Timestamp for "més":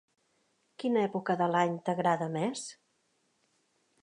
2.39-2.65